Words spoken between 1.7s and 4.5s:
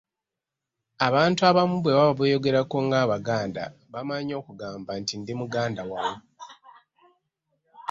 bwe baba beeyogerako ng'Abaganda, bamanyi